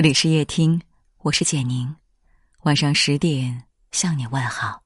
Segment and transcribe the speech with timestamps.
[0.00, 0.80] 这里是夜听，
[1.18, 1.94] 我是简宁。
[2.62, 4.80] 晚上十点向你问好。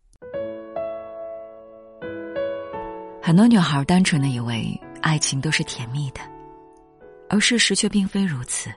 [3.23, 6.21] 很多女孩单纯的以为爱情都是甜蜜的，
[7.29, 8.69] 而事实却并非如此。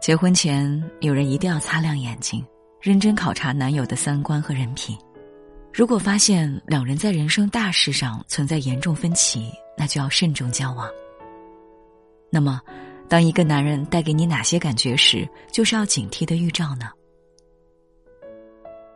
[0.00, 2.44] 结婚前，有人一定要擦亮眼睛，
[2.80, 4.98] 认真考察男友的三观和人品。
[5.72, 10.90] 如果发现两人在人生大事上存在严重分歧，那就要慎重交往。
[12.28, 12.60] 那么。
[13.10, 16.88] 当一个男人带给你哪些感觉时，就是要警惕的预兆呢？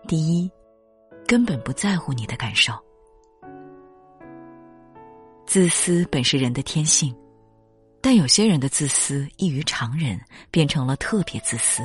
[0.07, 0.49] 第一，
[1.27, 2.73] 根本不在乎你的感受。
[5.45, 7.13] 自私本是人的天性，
[8.01, 10.17] 但有些人的自私异于常人，
[10.49, 11.83] 变成了特别自私。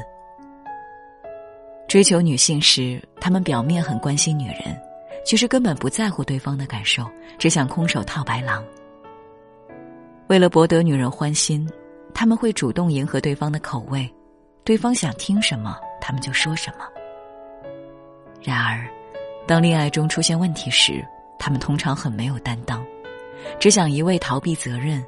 [1.88, 4.80] 追求女性时，他们表面很关心女人，
[5.26, 7.10] 其实根本不在乎对方的感受，
[7.40, 8.64] 只想空手套白狼。
[10.28, 11.68] 为了博得女人欢心。
[12.14, 14.10] 他们会主动迎合对方的口味，
[14.64, 16.86] 对方想听什么，他们就说什么。
[18.42, 18.88] 然而，
[19.48, 21.06] 当恋爱中出现问题时，
[21.38, 22.86] 他们通常很没有担当，
[23.60, 25.04] 只想一味逃避责任，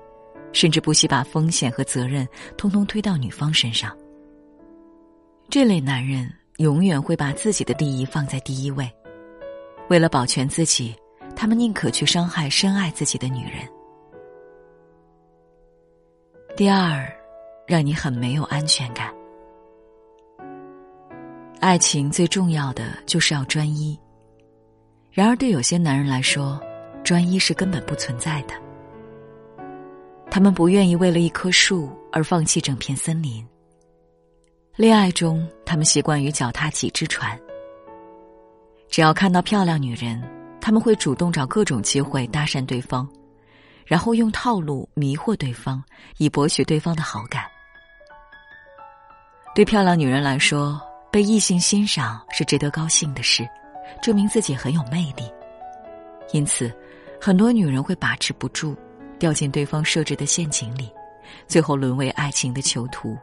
[0.54, 2.28] 甚至不惜把风险和责任
[2.58, 3.96] 通通推到女方身上。
[5.50, 8.90] 这类男人永远会把自己的利益放在第一位，
[9.90, 10.96] 为了保全自己，
[11.36, 13.68] 他们宁可去伤害深爱自己的女人。
[16.56, 17.10] 第二，
[17.66, 19.10] 让你很没有安全感。
[21.62, 23.98] 爱情最重要的就是要专一。
[25.12, 26.60] 然而，对有些男人来说，
[27.04, 28.54] 专一是根本不存在的。
[30.30, 33.46] 他们不愿意为了一棵树而放弃整片森林。
[34.76, 37.40] 恋爱中，他们习惯于脚踏几只船。
[38.90, 40.22] 只要看到漂亮女人，
[40.60, 43.08] 他们会主动找各种机会搭讪对方。
[43.92, 45.84] 然后用套路迷惑对方，
[46.16, 47.44] 以博取对方的好感。
[49.53, 53.45] 对漂亮女人来说，被异性欣赏是值得高兴的事，
[54.02, 55.30] 证明自己很有魅力。
[56.31, 56.73] 因此，
[57.19, 58.78] 很多女人会把持不住，
[59.19, 60.90] 掉进对方设置的陷阱里，
[61.46, 63.18] 最后沦为爱情的囚徒。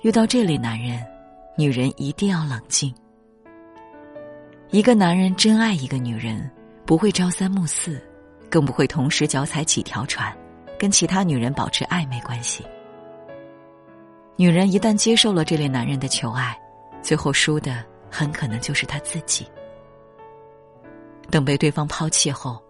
[0.00, 1.06] 遇到这类男人，
[1.54, 2.94] 女人一定要冷静。
[4.70, 6.50] 一个男人真爱一个女人，
[6.86, 8.02] 不会朝三暮四。
[8.50, 10.36] 更不会同时脚踩几条船，
[10.78, 12.64] 跟其他女人保持暧昧关系。
[14.36, 16.58] 女人一旦接受了这类男人的求爱，
[17.02, 19.46] 最后输的很可能就是她自己。
[21.30, 22.62] 等被对方抛弃后，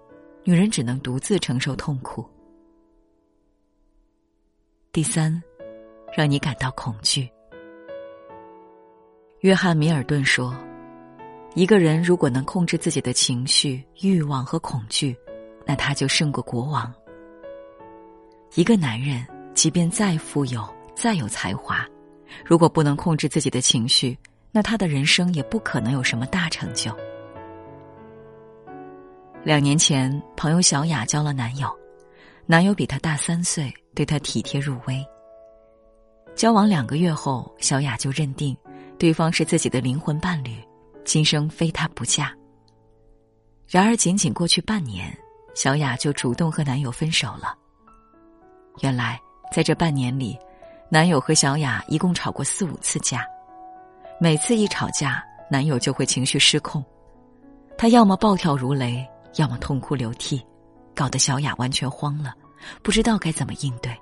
[0.45, 2.27] 女人只能独自承受痛苦。
[4.91, 5.41] 第三，
[6.17, 7.31] 让你感到恐惧。
[9.41, 10.57] 约翰·米尔顿说
[11.55, 15.17] ：“一个人如果能控制自己的情绪、欲望和恐惧。”
[15.69, 16.91] 那他就胜过国王。
[18.55, 21.87] 一个男人，即便再富有、再有才华，
[22.43, 24.19] 如果不能控制自己的情绪，
[24.51, 26.91] 那他的人生也不可能有什么大成就。
[29.45, 31.69] 两年前，朋友小雅交了男友，
[32.47, 35.07] 男友比她大三岁，对她体贴入微。
[36.35, 38.57] 交往两个月后，小雅就认定
[38.99, 40.57] 对方是自己的灵魂伴侣，
[41.05, 42.35] 今生非他不嫁。
[43.67, 45.15] 然而，仅仅过去半年。
[45.59, 47.53] 小雅就主动和男友分手了。
[48.81, 49.21] 原来，
[49.53, 50.39] 在这半年里，
[50.89, 53.27] 男友和小雅一共吵过四五次架。
[54.21, 55.21] 每次一吵架，
[55.51, 56.81] 男友就会情绪失控，
[57.77, 59.05] 他要么暴跳如雷，
[59.35, 60.47] 要么痛哭流涕，
[60.95, 62.33] 搞得小雅完全慌了，
[62.81, 63.93] 不知道该怎么应对。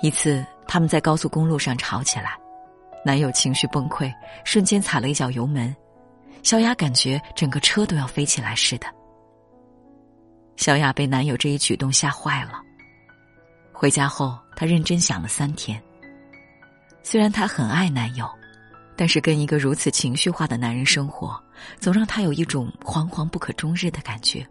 [0.00, 2.38] 一次，他们在高速公路上吵起来，
[3.04, 5.74] 男友情绪崩溃，瞬间踩了一脚油门，
[6.44, 8.86] 小雅感觉整个车都要飞起来似的。
[10.56, 12.62] 小雅被男友这一举动吓坏了。
[13.72, 15.80] 回家后，她认真想了三天。
[17.02, 18.28] 虽然她很爱男友，
[18.96, 21.38] 但是跟一个如此情绪化的男人生活，
[21.78, 24.46] 总让她有一种惶惶不可终日的感觉。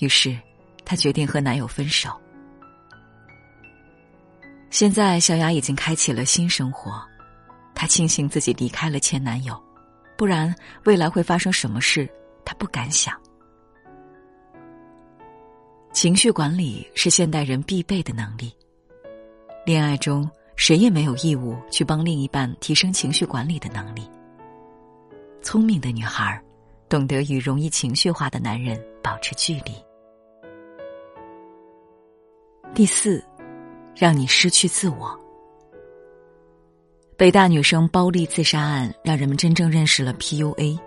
[0.00, 0.36] 于是，
[0.84, 2.10] 她决定和男友分手。
[4.70, 7.06] 现在，小雅已经开启了新生活，
[7.74, 9.62] 她庆幸自己离开了前男友，
[10.16, 10.52] 不然
[10.84, 12.08] 未来会发生什么事，
[12.42, 13.14] 她不敢想。
[15.92, 18.50] 情绪管理是现代人必备的能力。
[19.64, 24.02] 恋爱中，谁也没有义务去帮另一半提升情绪管理的能力。
[25.42, 26.42] 聪明的女孩，
[26.88, 29.72] 懂得与容易情绪化的男人保持距离。
[32.74, 33.22] 第四，
[33.94, 35.18] 让你失去自我。
[37.18, 40.78] 北大女生包丽自杀案，让人们真正认识了 PUA。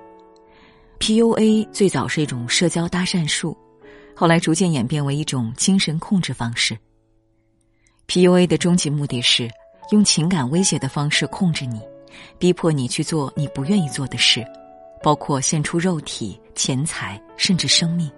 [0.99, 3.55] PUA 最早是一种社交搭讪术。
[4.15, 6.77] 后来逐渐演变为一种精神控制方式。
[8.07, 9.49] PUA 的终极目的是
[9.91, 11.81] 用情感威胁的方式控制你，
[12.39, 14.45] 逼迫你去做你不愿意做的事，
[15.03, 18.09] 包括献出肉体、钱财，甚至生命。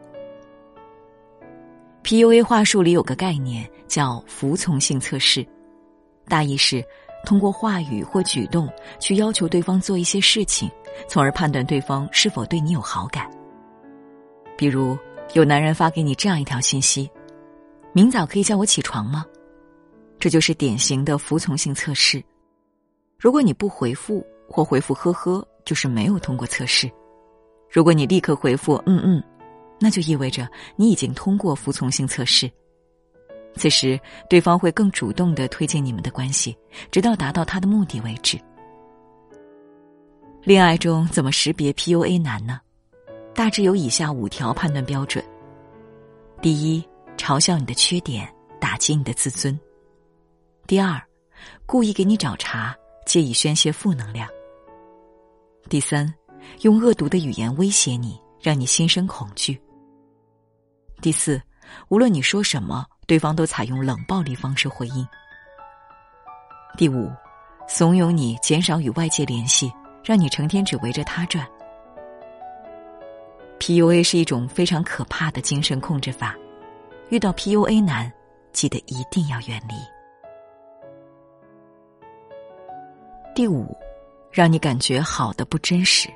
[2.04, 5.46] PUA 话术里有个概念叫服从性测试，
[6.28, 6.84] 大意是
[7.26, 10.70] 通过话语或举动去要求对方做一些事情，
[11.10, 13.30] 从而判断对方是否对你有好感。
[14.58, 14.98] 比如，
[15.34, 17.10] 有男人发给你这样一条信息
[17.94, 19.26] ：“明早可以叫我起床吗？”
[20.20, 22.24] 这就是典型的服从性测试。
[23.20, 26.90] 如果你不回复或回复“呵呵”，就是没有通过测试；
[27.70, 29.24] 如果你立刻回复“嗯嗯”，
[29.80, 32.50] 那就意味着你已经通过服从性测试。
[33.56, 36.56] 此时，对方会更主动的推进你们的关系，
[36.90, 38.40] 直到达到他的目的为止。
[40.44, 42.60] 恋爱中怎么识别 PUA 男呢？
[43.38, 45.24] 大致有以下五条判断标准：
[46.42, 46.84] 第一，
[47.18, 48.28] 嘲笑你的缺点，
[48.60, 49.58] 打击你的自尊。
[50.66, 51.00] 第二，
[51.68, 52.76] 故意给你找茬，
[53.06, 54.28] 借以宣泄负能量。
[55.70, 56.12] 第三，
[56.62, 59.62] 用恶毒的语言威胁你，让你心生恐惧。
[61.00, 61.40] 第四，
[61.90, 65.08] 无论你说什么，对方都采用冷暴力方式回应。
[66.76, 67.08] 第五，
[67.68, 69.72] 怂恿你减少与外界联系，
[70.04, 71.48] 让你成天只围着他转。
[73.60, 76.36] PUA 是一种非常可怕的精神控制法，
[77.10, 78.12] 遇到 PUA 男，
[78.52, 79.76] 记得一定要远离。
[83.36, 83.76] 第五，
[84.32, 86.10] 让你感觉好的不真实。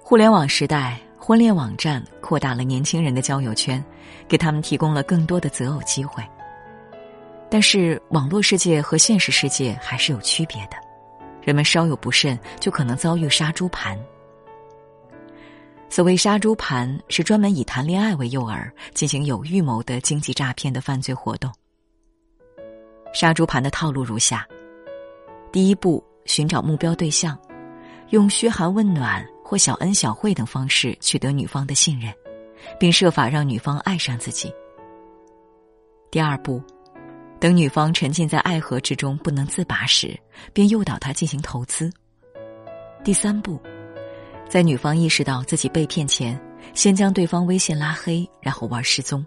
[0.00, 3.82] 互联网时代，婚恋网站扩大了年轻人的交友圈，
[4.28, 6.22] 给他们提供了更多的择偶机会。
[7.48, 10.76] 但是，网络世界和现实世界还是有区别的，
[11.40, 13.98] 人们稍有不慎，就可能遭遇杀猪盘。
[15.92, 21.52] 所谓杀猪盘，是专门以谈恋爱为诱饵，进行有预谋的经济诈骗的犯罪活动。
[23.12, 24.48] 杀猪盘的套路如下。
[25.52, 27.38] 第一步，寻找目标对象，
[28.08, 32.10] 用嘘寒问暖或小恩小惠等方式取得女方的信任，
[32.80, 34.50] 并设法让女方爱上自己。
[36.10, 36.62] 第二步，
[37.38, 40.18] 等女方沉浸在爱河之中不能自拔时，
[40.54, 41.92] 便诱导她进行投资。
[43.04, 43.60] 第三步，
[44.52, 46.38] 在女方意识到自己被骗前，
[46.74, 49.24] 先将对方微信拉黑，然后玩失踪。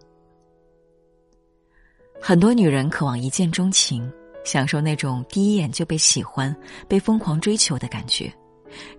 [2.21, 4.07] 很多女人渴望一见钟情。
[4.43, 6.55] 享受那种第一眼就被喜欢、
[6.87, 8.31] 被疯狂追求的感觉，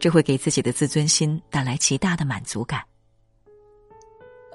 [0.01, 2.83] 这会给自己的自尊心带来极大的满足感。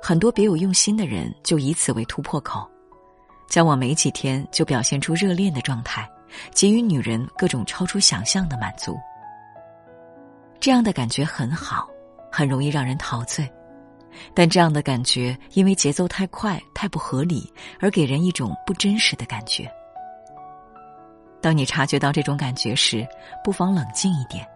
[0.01, 2.69] 很多别有用心的人就以此为突破口，
[3.47, 6.05] 交往没几天就表现出热恋的状态，
[6.53, 8.97] 给予女人各种超出想象的满足。
[10.61, 11.89] 这样的感觉很好，
[12.31, 13.51] 很容易让人陶醉，
[14.35, 19.69] 但这样的感觉因为节奏太快、太不合理，而给人一种不真实的感觉。
[21.41, 23.05] 当你察觉到这种感觉时，
[23.43, 24.47] 不妨冷静一点。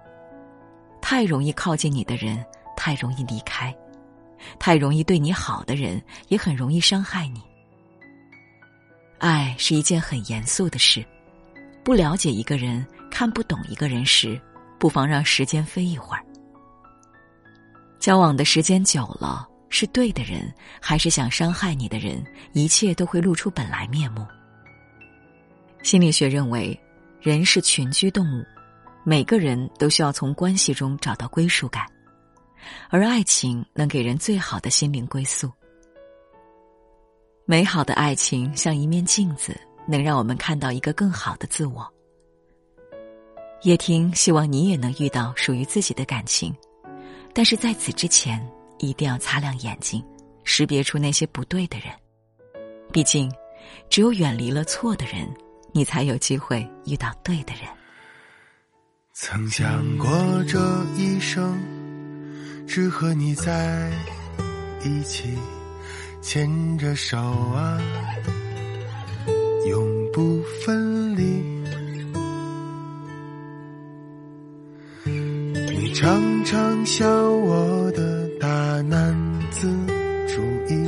[1.02, 2.46] 太容易靠近你的人，
[2.78, 3.74] 太容易离开；
[4.60, 7.42] 太容易对你好的人，也很容易伤害你。
[9.18, 11.04] 爱是一件很严肃的事，
[11.84, 14.40] 不了解一个人，看不懂一个人时，
[14.86, 16.24] 不妨让时间飞一会儿。
[18.00, 22.24] 交往的时间久了，是对的人，还是想伤害你的人，
[22.54, 24.24] 一切都会露出本来面目。
[25.82, 26.80] 心理学认为，
[27.20, 28.46] 人是群居动物，
[29.04, 31.84] 每个人都需要从关系中找到归属感，
[32.92, 35.52] 而爱情能给人最好的心灵归宿。
[37.48, 41.92] 美好的爱情像一面镜子，能让我们看到一个更好的自我。
[43.66, 46.56] 叶听希望你也能遇到属于自己的感情，
[47.34, 48.40] 但是在此之前，
[48.78, 50.04] 一定要擦亮眼睛，
[50.44, 51.88] 识别出那些不对的人。
[52.94, 53.28] 毕竟，
[53.90, 55.28] 只有远离了错的人。
[55.72, 57.64] 你才有机会遇到对的人。
[59.12, 60.08] 曾想过
[60.48, 60.58] 这
[60.96, 61.60] 一生
[62.66, 63.92] 只和你在
[64.82, 65.38] 一起，
[66.22, 67.78] 牵着手啊，
[69.68, 71.55] 永不分离。
[75.96, 78.48] 常常笑我的大
[78.82, 79.16] 男
[79.50, 79.66] 子
[80.28, 80.86] 主义，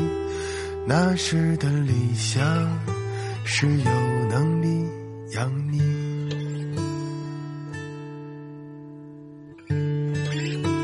[0.86, 2.44] 那时的理想
[3.46, 3.92] 是有
[4.30, 4.86] 能力。
[5.34, 5.80] 养你，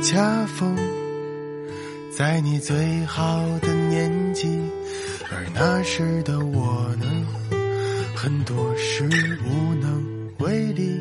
[0.01, 0.74] 恰逢
[2.10, 4.48] 在你最好的年纪，
[5.30, 7.06] 而那时的我呢，
[8.15, 9.03] 很多事
[9.46, 10.01] 无能
[10.39, 10.98] 为力。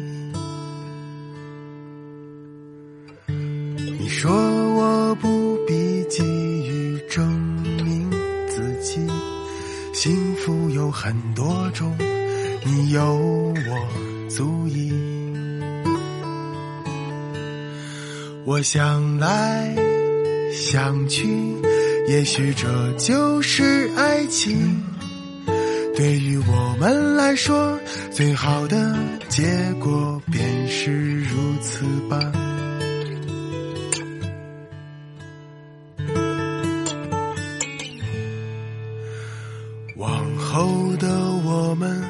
[4.03, 7.25] 你说我不必急于证
[7.85, 8.11] 明
[8.49, 8.99] 自己，
[9.93, 10.91] 幸福有。
[10.91, 11.97] 很多种，
[12.65, 14.93] 你有我足矣。
[18.45, 19.73] 我想来
[20.53, 21.29] 想去，
[22.09, 24.83] 也许这就是爱情。
[25.95, 27.79] 对于我们来说，
[28.11, 28.97] 最好的
[29.29, 32.19] 结果便是如此吧。
[40.53, 41.09] 后的
[41.47, 42.05] 我们，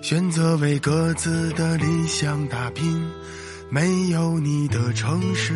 [0.00, 2.98] 选择为各自的理想打拼。
[3.68, 5.52] 没有你的城市，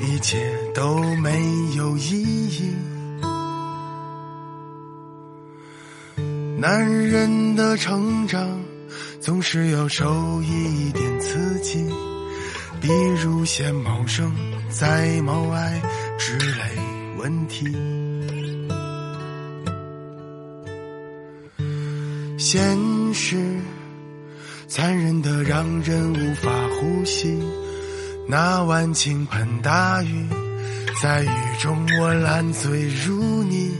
[0.00, 0.38] 一切
[0.72, 1.32] 都没
[1.76, 2.76] 有意义。
[6.56, 8.48] 男人的成长
[9.20, 11.84] 总是要受一点刺激，
[12.80, 12.88] 比
[13.20, 14.32] 如先谋生
[14.70, 15.82] 再谋爱
[16.16, 16.62] 之类
[17.18, 17.99] 问题。
[22.40, 22.58] 现
[23.12, 23.36] 实
[24.66, 27.38] 残忍的让人无法呼吸，
[28.26, 30.26] 那晚倾盆大雨，
[31.02, 31.28] 在雨
[31.58, 33.70] 中我烂醉如泥。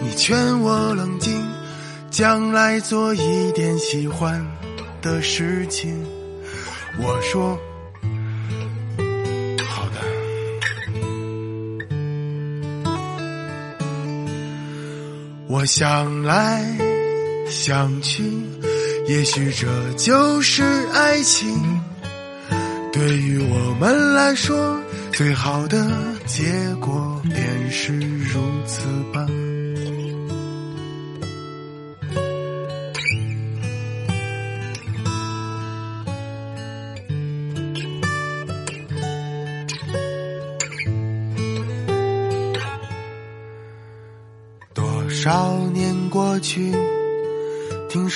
[0.00, 1.44] 你劝我冷静，
[2.08, 4.40] 将来做一点喜欢
[5.02, 6.06] 的事情。
[7.00, 7.58] 我说
[15.58, 16.64] 我想来
[17.50, 18.22] 想去，
[19.08, 20.62] 也许这就是
[20.94, 21.48] 爱情。
[22.92, 24.80] 对于我们来说，
[25.12, 25.84] 最好的
[26.26, 26.44] 结
[26.80, 29.26] 果便是如此吧。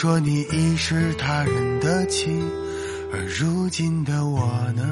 [0.02, 2.28] 说你已是他人的妻，
[3.12, 4.82] 而如今的我呢，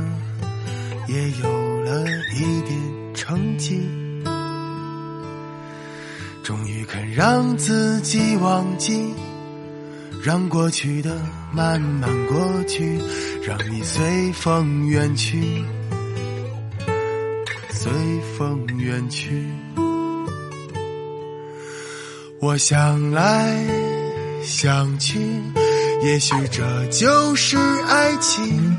[1.09, 2.81] 也有了一点
[3.13, 3.81] 成绩，
[6.45, 9.13] 终于肯让自己忘记，
[10.23, 11.21] 让过去的
[11.53, 12.97] 慢慢过去，
[13.45, 15.43] 让你随风远去，
[17.71, 17.91] 随
[18.39, 19.45] 风远去。
[22.39, 23.61] 我想来
[24.43, 25.19] 想去，
[26.03, 27.57] 也许这就是
[27.87, 28.77] 爱情。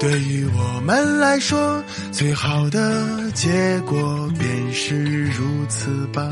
[0.00, 1.82] 对于我们来说，
[2.12, 6.28] 最好的结果便是如此吧。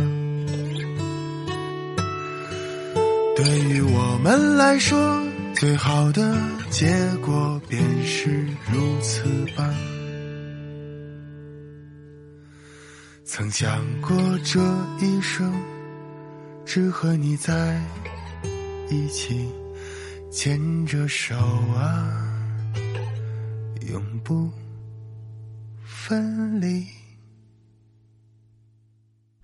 [3.34, 5.22] 对于我们来说，
[5.54, 6.36] 最好的
[6.70, 9.22] 结果便是如此
[9.56, 9.68] 吧。
[13.24, 14.60] 曾想过这
[15.00, 15.50] 一生。
[16.74, 17.78] 是和你在
[18.88, 19.46] 一起，
[20.30, 22.26] 牵着手啊，
[23.90, 24.50] 永不
[25.84, 26.86] 分离。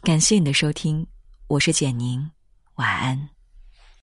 [0.01, 1.07] 感谢你的收听，
[1.49, 2.31] 我是简宁，
[2.77, 3.29] 晚安。